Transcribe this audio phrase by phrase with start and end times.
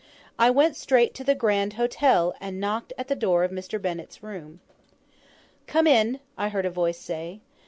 [0.39, 3.79] I went straight to the 'Grand Hotel,' and knocked at the door of Mr.
[3.79, 4.59] Bennett's room.
[5.67, 7.41] "Come in," I heard a voice say.